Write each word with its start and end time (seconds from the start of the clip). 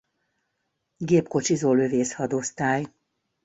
Gépkocsizó 0.97 1.73
Lövészhadosztály. 1.73 2.85